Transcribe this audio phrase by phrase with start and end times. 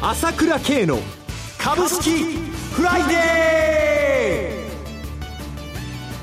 [0.00, 1.00] 朝倉慶の
[1.58, 2.22] 株式
[2.72, 3.16] フライデ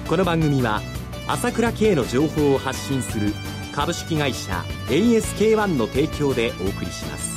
[0.05, 0.07] ー。
[0.07, 0.81] この番組は
[1.27, 3.33] 朝倉慶の情報を発信する
[3.73, 7.35] 株式会社 ASK-1 の提供でお送りします。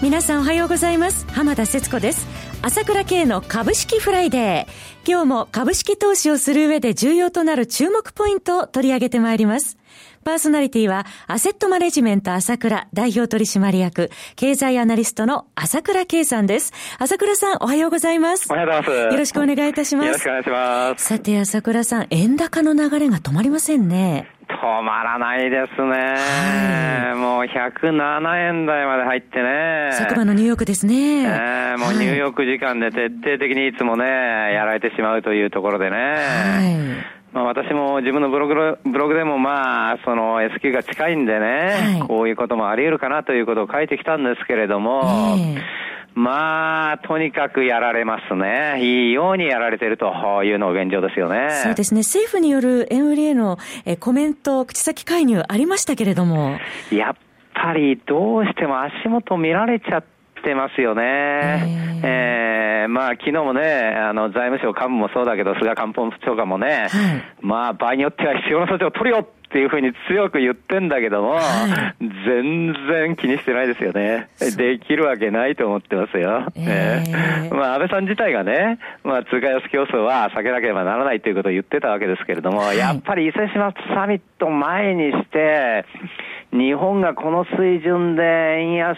[0.00, 1.26] 皆さんおはようございます。
[1.32, 2.28] 浜田節子です。
[2.62, 4.91] 朝倉慶の株式フライデー。
[5.04, 9.76] 今日も株式投資をする上で重要となる注目ポイントを取り上げてまいります
[10.24, 16.72] パーソナリティは、アセットマネジメント朝倉代表取締役、経済アナリストの朝倉圭さんです。
[16.98, 18.46] 朝倉さん、おはようございます。
[18.48, 19.14] おはようございます。
[19.14, 20.06] よろしくお願いいたします。
[20.06, 21.04] よろしくお願いします。
[21.04, 24.28] さて、朝倉さん、円高の流れが止まりませんね。
[24.60, 25.88] 止まらないですね。
[25.90, 29.90] はい、もう107円台まで入ってね。
[29.92, 31.22] 昨晩のニューヨークですね。
[31.24, 35.96] えー、もうニューヨーク時間で徹底的にいつもね、やられてしまうというところでね。
[35.96, 45.00] はいまあ、私も自分のブログブログでもまあ、その S q が近いんでね、はい、こういうこともあり得るかなということを書いてきたんですけれども、
[45.38, 45.62] えー、
[46.14, 48.78] まあ、とにかくやられますね。
[48.80, 50.06] いいようにやられてると
[50.44, 51.48] いうのが現状ですよね。
[51.62, 52.00] そうですね。
[52.00, 53.58] 政府による円売りへの
[54.00, 56.58] コメント、口先介入ありましたけれども。
[56.90, 57.16] やっ
[57.54, 60.04] ぱりどうしても足元見られちゃっ
[60.44, 61.02] てますよね。
[61.02, 74.30] えー、えー、まあ昨日もね、あの財務省幹部もそうだけど、菅官房長官もね、はい、まあ場合によっては必要な措置を取るよっていうふうに強く言ってんだけども、はい、全然気にしてないですよね。
[74.56, 76.46] できるわけないと思ってますよ。
[76.56, 85.84] えー、まあ安倍さん自体がね、まあ通貨安競争は避けなければならないということを言ってたわけですけれども、はい、やっぱり伊勢志摩サミット前にして、
[86.52, 88.96] 日本がこの水準で円安、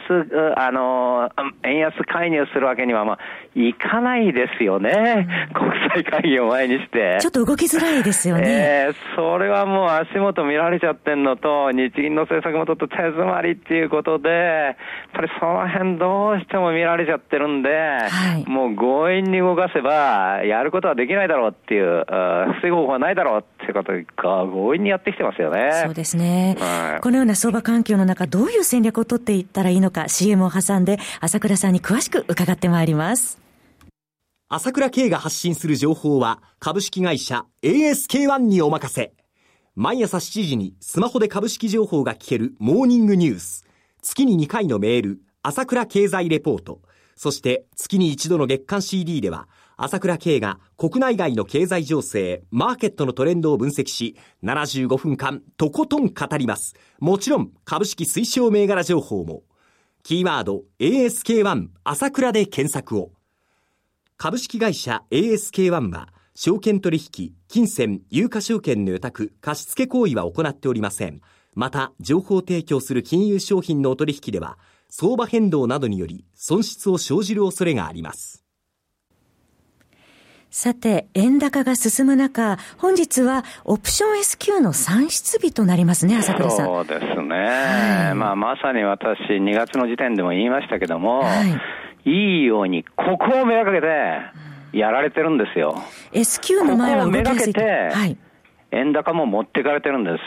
[0.57, 1.31] あの、
[1.63, 3.19] 円安介入するわけには、まあ、
[3.55, 5.29] いかないですよね。
[5.55, 7.19] 国際会議を前にして。
[7.21, 8.45] ちょっと動きづらいですよね。
[8.47, 14.77] えー、それはもう足元見られちゃってんのと、日銀の政策もちょっと手詰まりっていうことで、やっ
[15.13, 22.05] ぱりその辺どうしても見られちゃってるんで、はい、もう強引に動かせば、やることはできないだろうっていう、
[22.61, 25.83] 防ぐ方法はないだろうっていが強引にやってきてますよね。
[25.85, 26.57] そうですね。
[26.59, 33.39] はい、このような相場環境の中、どういう戦略を取っていったらいいのか、CM を挟んで、朝倉さんに詳しく伺ってまいります。
[34.49, 39.13] 朝倉慶が発信する情報は、株式会社 ASK-1 にお任せ。
[39.75, 43.65] 毎朝7時にスマホで株式情報が聞けるモーニングニュース。
[44.03, 46.81] 月に2回のメール、朝倉経済レポート。
[47.17, 56.75] そして月に一度の月間 CD では、朝倉慶が国内外の経済情勢、マーケットのトレンドを分析し、75分間とことん語ります。
[57.01, 59.43] もちろん株式推奨銘柄情報も。
[60.05, 63.11] キーワード ASK1 朝倉で検索を。
[64.17, 71.21] 株式会社 ASK1 は、証券取引、金銭、有価証券の予託、貸付行為は行っておりません。
[71.55, 74.59] また、情報提供する金融商品のお取引では、
[74.89, 78.44] 相場変動などにより損失を生じる恐れがあります。
[80.57, 86.67] さて、円高が進む中、本日はオプション S q の算出日となりますね、朝倉さん。
[86.67, 87.37] そうですね。
[87.37, 91.29] はい、まあ、まさに私、2月の時点でも言いましたけども、は
[92.05, 95.75] い、いいように、ここをめがけて、やられてるんですよ。
[96.13, 97.53] S q の前は動きやすい。
[97.53, 98.17] ここをめがけて、はい、
[98.71, 100.19] 円高も持っていかれてるんです。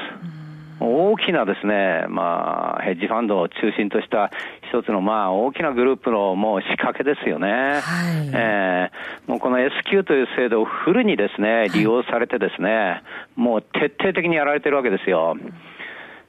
[0.80, 4.32] 大きなですね、まあ、ヘッジファンドを中心とした
[4.70, 7.48] 一つのまあ大きなグループのもう仕掛けですよね。
[7.48, 13.04] はい、えー、もうこの S q という制度をフルにですね、利用されてですね、はい、
[13.36, 15.36] もう徹底的にやられてるわけですよ。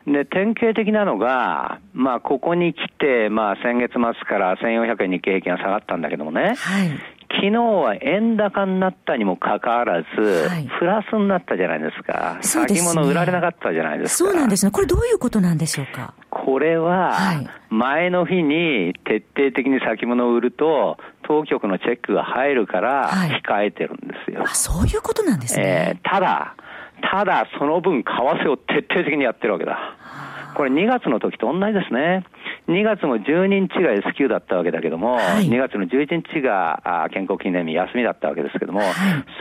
[0.07, 6.91] で、典型的なのが、まあ、ここに来て、まあ、先月末から1400円日経平均が下がったんだけどもね、はい、
[7.31, 10.09] 昨日は円高になったにもかかわらず、
[10.49, 12.35] はい、プラスになったじゃないですか。
[12.37, 14.31] ね、先物売られなかったじゃないですか。
[14.31, 14.73] そうなんですね。
[14.73, 16.15] これどういうことなんでしょうか？
[16.31, 17.17] これは、
[17.69, 23.11] 前の日に徹底的に先物を売ると、当局のチェックが入るから
[23.45, 24.39] 控えてるんですよ。
[24.41, 25.99] はい、あそういうことなんですね。
[26.01, 26.55] えー、ただ、
[27.13, 29.98] ただその分為替を徹底的にやってるわけだ。
[30.59, 32.25] これ2月の時と同じですね。
[32.67, 38.93] 2月も12日が S q だったわけだけども、はい、2月の11日が健康記念日休みだったわけですけども、はい、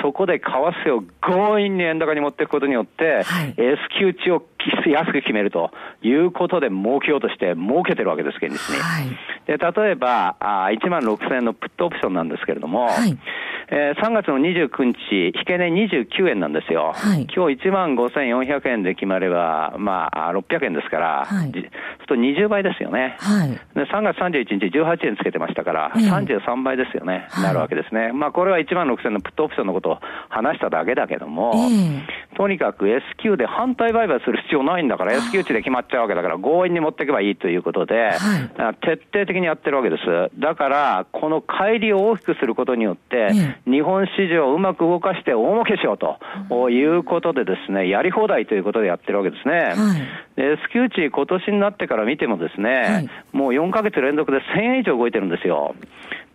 [0.03, 4.44] そこで為替を強引に円高に持っていくことによって、はい、S q 値を
[4.86, 5.71] 安く決めると
[6.03, 8.80] いうことで儲けようとして儲けてるわけです、現実に。
[8.80, 9.09] はい、
[9.47, 13.18] で例えばあ、1万6000円のプットオプションなんですけれども、はい
[13.69, 16.94] えー、3月の29日、引け値29円なんですよ。
[16.96, 21.52] はい、今日1万5400円で決まれば、まあ、600円ですから、はい、
[22.08, 23.18] と20倍ですよね。
[23.19, 28.12] はい、で3月31日18円つけてましたから、えー、33倍ですよね、なるわけですね。
[28.14, 30.00] まあ、これは1万6000のプットオプションのことを
[30.30, 32.02] 話しただけだけども、えー、
[32.38, 40.04] とにかく S q で反対売買する必要ないんだから、S q 値で決まっちゃうわけだから、強引に持っていけばいいということで、はい、徹底的にやってるわけです。
[40.39, 43.30] だから、この乖離を大きくすることによって、
[43.66, 49.56] 日本市場をうまく動かして大儲けしようということでですね、やり放題ということでやってるわけですね。
[49.56, 49.74] は
[50.38, 55.74] い、S q 値、今年になってから見てもですね、はい、もう4ヶ月連続で1000円以上動いてるんですよ。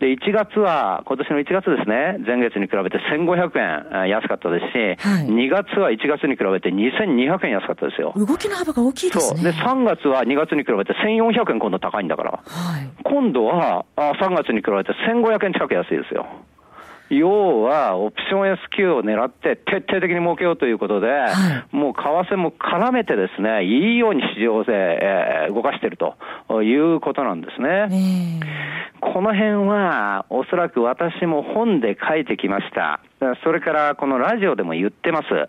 [0.03, 8.13] で、1月は、今年の1月ですね、前月に比べて1500円安かったですし、はい、2月は1月に比べて2200円安かったですよ。
[8.17, 9.41] 動きの幅が大きいですね。
[9.41, 9.53] そう。
[9.53, 12.31] で、3月は2月に比べて1400円今度高いんだから。
[12.45, 16.27] はい、今度はあ3月に比べて1500円近く安いですよ。
[17.13, 28.41] 要は、オプション S q を狙って徹底的に儲けようということで、はい、もう為替も絡めてですね、いいように市場で、えー、動かしているということなんですね。
[29.01, 33.01] この辺は、おそらく私も本で書いてきました。
[33.45, 35.35] それからこのラジオでも言ってます。
[35.35, 35.47] はい、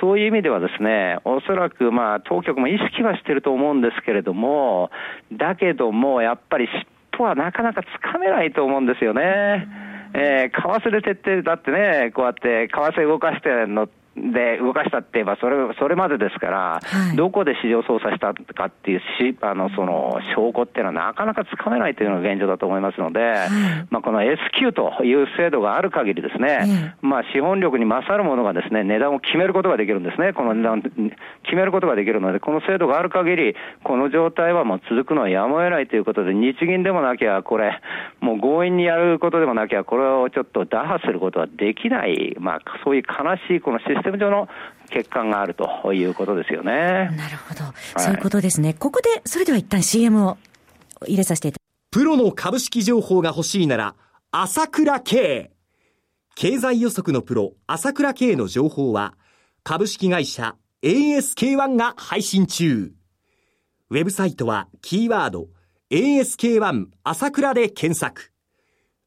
[0.00, 4.90] そういう意味ではですね、おそらくまあ当局も意識はしてると思うんですけれども、
[5.32, 6.86] だけどもやっぱり尻
[7.20, 9.85] 尾はなかなかつかめないと思うんですよね。
[10.18, 13.86] えー、為替で徹底だってね、こうやって為替動かしての
[14.16, 23.50] で動かしたって言えば、それ、それまでですから、はい、どこで市場操作したかっていうし、あの、その、証拠っていうのはなかなかつかめないというのが現状だと思いますので、はい、
[23.90, 30.32] まあ、この S q という制度がある限りですね、まあ、資本力に勝るものがですね、値段を決めることができるんですね。
[30.32, 37.80] この値段、決めることができるので、この制度がある限り、この状態はもう続くのはやむを得ないということで、日銀でもなきゃ、これ、
[38.20, 44.48] もう強引にやることでもなきゃ、これをちょっと打破することはできない、まあ、そういう悲しいこのシステム上の
[44.88, 47.10] 欠陥があるということですよね。
[47.16, 47.64] なるほど。
[47.96, 48.70] そういうことですね。
[48.70, 50.38] はい、ここで、それでは一旦 CM を
[51.06, 51.60] 入れさせていただ
[51.90, 53.94] プロの株式情報が欲しいなら、
[54.30, 55.50] 朝倉慶。
[56.34, 59.14] 経済予測のプロ、朝倉慶の情報は、
[59.62, 62.92] 株式会社 ASK1 が配信中。
[63.88, 65.48] ウェブサイトは、キーワード、
[65.90, 68.32] ASK1 朝倉で検索。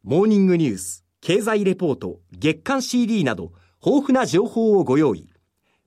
[0.03, 3.51] モーニングニュース、経済レポート、月刊 CD など、
[3.85, 5.31] 豊富な情報をご用意。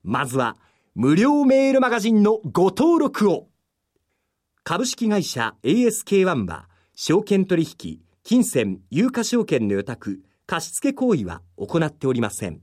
[0.03, 0.57] まずは、
[0.95, 3.49] 無料メールマガジンのご登録を。
[4.65, 12.61] 株式会社 ASK1 は、証券取引、金銭、有価証券の予託、貸付行為は行っておりません。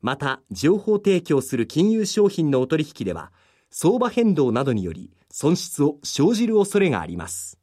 [0.00, 3.32] また、情報提供する金融商品のお取引では、
[3.70, 7.58] 相場変動などにより損失を生じる恐れがあります。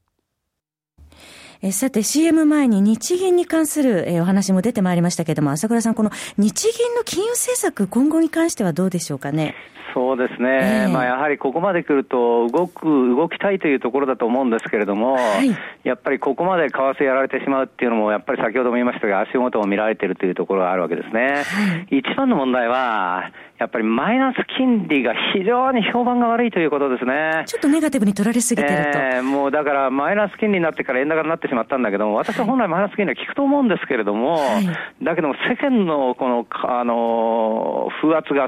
[1.63, 9.53] えさて CM 前に日銀に関する、えお話も出てまいりましたけれども、朝倉さん、この日銀の金融政策、今後に関してはどうでしょうかね？
[9.93, 12.85] そうですね、えー、まあ、やはりここまで来ると動く、
[13.15, 21.43] 動きたいというところだと思うんですけれども、はい、やっぱりここまで為替やられてしまうっていうのも、やっぱり先ほども言いましたが、足元を見られているというところがあるわけですね。
[21.43, 23.31] はい、一番の問題は、
[23.61, 27.43] やっぱりマイナス金利が非常に評判が悪いということですね。
[27.45, 28.97] ちょっとネガティブに取られすぎてると。
[28.97, 38.47] えー、もうだからマイナス金利になってから円高になってしまったんだけども、私は本来マイナス金利は効くと思うんですけれども、はい、だけども世間のこの、あの、風圧が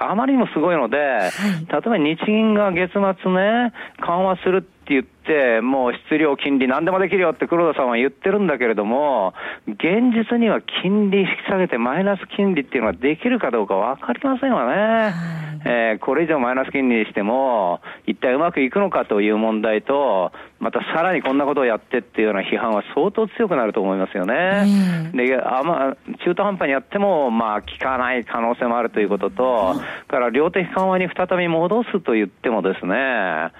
[0.00, 1.30] あまりにもすごいので、はい、
[1.70, 9.34] 例えば日銀が月末ね、緩和するって言って、もう質量金利何でもできるよって黒田さんは言ってるんだけれども、
[9.66, 15.42] 現実には金利引き下げてマイナス金利っていうのはできるかどうかわかりませんわね。
[15.64, 25.12] えー、これ以上マイナス金利にしても、一体うまくいくのかという問題と、またさらにこんなことをやってっていうような批判は相当強くなると思いますよね。
[25.14, 29.74] で、あま中途半端にやっても、まあ、効かない可能性もあるということと、
[30.08, 33.52] から量的緩和に再び戻すと言ってもですね、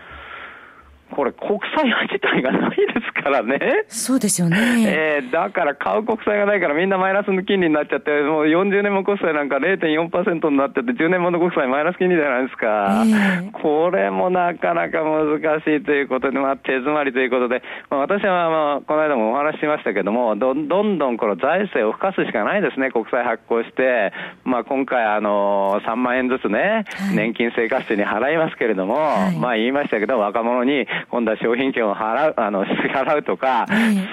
[1.12, 3.84] これ、国債自体がないですからね。
[3.88, 4.56] そうですよね。
[4.86, 13.04] えー、だから買う国債がないからみんなマイナスの金利になっちゃって、もう40年も国債なんか0.4%になってて、10年もの国債マイナス金利じゃないですか。
[13.06, 24.12] えー、これもなかなか難しいということで、まあ、手詰まりということで、まあ、私は、まあ、この間もお話ししましたけども、どどんどんこの財政を付加すしかないですね、国債発行して、
[24.44, 33.66] まあ、今回、あの3万円ずつね、年金生活者に払いますけれども、はい、まあ言いましたけど、若者に今度は商品券を払う、 あの、支払うとか、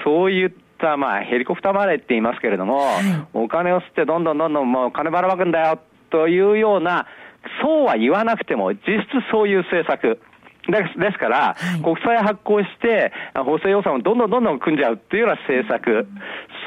[0.04, 2.86] そういったまあヘリコプターマネーって言いますけれども、
[3.34, 5.80] お金を吸ってどんどんどんどんもう金ばらまくんだよ
[6.10, 7.06] というような、
[7.62, 10.20] そうは言わなくても、実質そういう政策。
[10.68, 16.08] ですから、はい、国債発行して、補正予算をどんどんどんどん組んじゃうっていうような政策、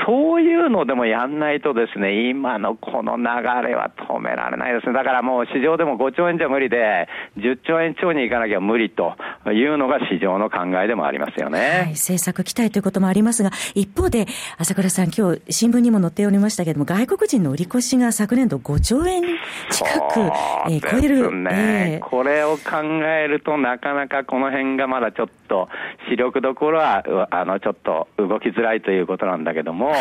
[0.07, 3.25] そういうのでもやんないとですね、今のこの流
[3.69, 4.93] れは止められないですね。
[4.95, 9.15] だからもう市場でも5兆円じゃ無理で、10兆円超に行かなきゃ無理と
[9.53, 11.59] いうのが市場の考えでもありますよね。
[11.59, 14.27] はい、政策期待ということもありますが、一方で、
[14.59, 19.23] 朝倉さん、今日新聞にも載っておりましたけれども、外国人の売り越しが昨年度5兆円
[19.71, 20.21] 近く、
[20.69, 21.33] えー、超える。
[21.33, 25.69] ね、えー、これを考えるとなかなかこの辺がまだちょっと
[26.09, 29.99] 視力どころは、あの、ちょっと動きづらいということなんだけども、はい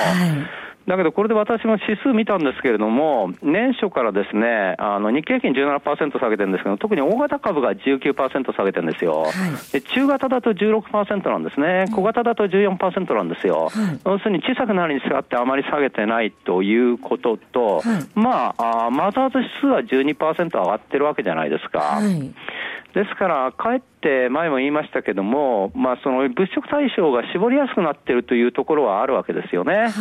[0.87, 9.23] だけど、これで私も指数見たんですけれども、年初からですね、あの日経平均17%下げてるんですけど、特に大型株が19%下げてるんですよ。
[9.23, 11.85] はい、で中型だと16%なんですね。
[11.93, 13.65] 小型だと14%なんですよ。
[13.65, 17.83] はい、要するに小さくなるに従ってあまり下げてないということと、はい、
[18.15, 21.99] まああ、マザーズ指数は12%上がってるわけじゃないですか。
[22.93, 29.73] ですから、かえって前も言いましたけども、まあ、その物色対象が絞りやすくなっているというところはあるわけですよね。
[29.73, 29.91] はい、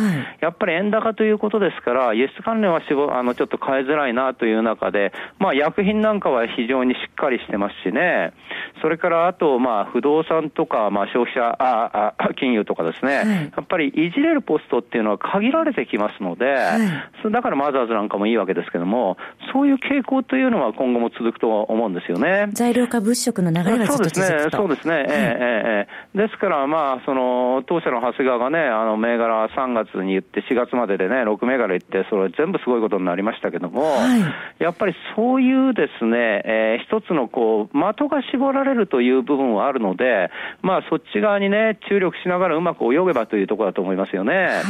[0.41, 8.33] やっぱり円高ということですから、輸出関連はしぼあのちょっと変えづらいなという中で、まあ、薬品なんかは非常にしっかりしてますしね、
[8.81, 19.17] それからあと、まあ、不動産とか、まあ、消費者ああ、金融とかですね、はい、やっぱりいじれるポストっていうのは限られてきますので、はい、だからマザーズなんかもいいわけですけども、
[19.53, 22.47] そういう傾向というのは今後も続くと思うんですよね。
[22.81, 24.17] 材料化物色の流れがずっと続くと。
[24.17, 26.17] そうですね、そうですね、えええ。
[26.17, 27.21] ですから、まあ、その
[27.63, 40.29] 当社の長谷川がね、あの銘柄3月に言って、4月まででね、6銘柄言って、それ全部すごいことになりましたけども、はい、やっぱりそういうですね、えー、一つのこう的が絞られるという部分はあるので、
[40.61, 44.33] まあ、そっち側にね、注力しながらうまく泳げばというところだと思いますよね。
[44.33, 44.61] は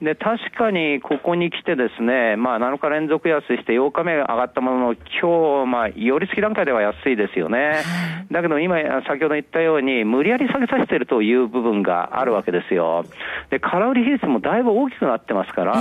[0.00, 7.82] い、で確かにここに来てですね、まあ、7日連続安して8日目上がったものの、今日、まあ、寄り付き段階では安いですよね。
[8.30, 8.76] だけど今、
[9.06, 13.04] 先ほど言ったように、無理やり下げさせてるという部分があるわけですよ。
[13.50, 15.74] で、空売り比率もだいぶ大きくなってますから、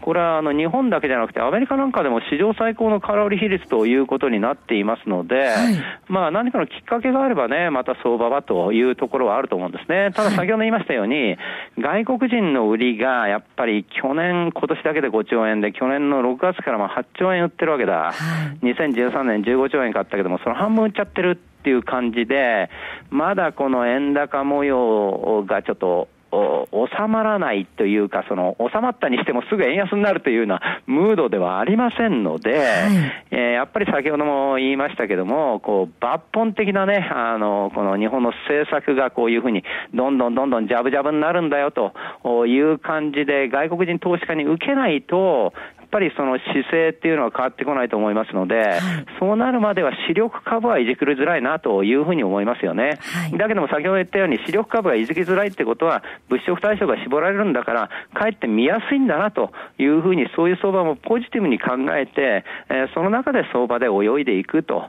[0.00, 5.76] これはあの日本だけじゃなくて、アメリカなんかでも史上最高の空売り比率ということになっていますので、はい、
[6.08, 10.10] まあ何かのきっかけがあればね、また相場はというところはあると思うんですね。
[10.14, 11.36] ただ先ほど言いましたように、
[11.78, 17.92] 外国人の売りがやっぱり去年、今年だけで5兆円で、去年の6月からも8兆円売ってるわけだ。
[17.92, 18.12] は
[18.62, 22.70] い、2013年15兆円買ったけども、その半分売っちゃってるっていう感じで、
[23.10, 32.62] まだこの円高模様がちょっと収まらないというか、その収まったにしてもすぐ円安になるというようなムードではありませんので、はい、
[33.30, 41.92] えー、やっぱり先ほども言いましたけども、こう抜本的なね、あのこの日本の政策がこういうふうにどんどんどんどんジャブジャブになるんだよと
[42.46, 45.52] いう感じで、外国人投資家に受けないと、
[45.92, 48.80] ぱりその姿勢っていうのは変わってこないと思いますので、はい、
[49.20, 52.98] そうなるまでは視力株はいじくりづらいなというふうに思いますよね。
[53.00, 64.88] はい、だけども先ほど言ったように視力株がいじきづらいってことは物色対象が絞られるんだから、かえって見やすいんだなというふうにそういう相場もポジティブに考えて、えー、その中で相場で泳いでいくと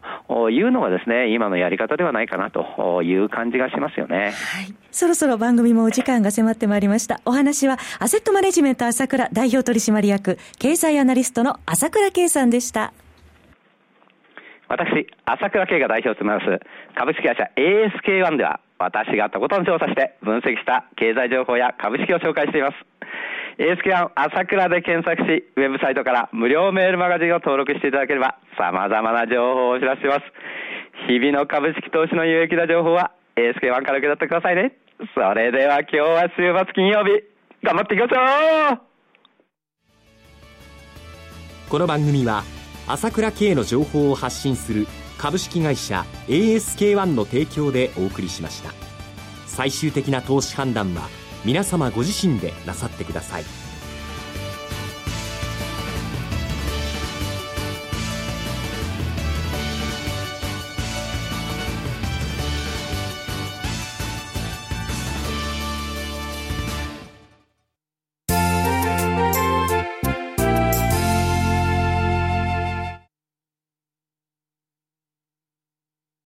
[0.50, 4.31] いうのがですね、今のやり方ではないかなという感じがしますよね。
[4.31, 7.20] はいそろそろ番組もお時間が迫ってまいりました。
[7.26, 12.94] お話は、アセットマネジメント朝倉代表取締役、経済アナリストの朝倉圭さんでした。
[14.70, 22.78] 私、朝倉圭が代表を務めます株式会社 ASK1 では、私がとことん調査して分析した経済情報や株式を紹介しています。
[23.58, 30.22] ASK1 朝倉で検索し、ウェブサイトから無料メールマガジンを登録していただければ、様々な情報をお知らせします。
[31.08, 34.83] 日々の株式投資の有益な情報は、ASK1 から受け取ってくださいね。
[35.13, 37.24] それでは今日は週末金曜日、
[37.62, 38.79] 頑張っていきましょう
[41.69, 42.43] この番組は、
[42.88, 48.72] 朝倉慶の情報を発信する株式会社 ASK-1 の提供でお送りしました。
[49.45, 51.10] 最終的な投資判断は
[51.43, 53.43] 皆様ご自身でなさってください。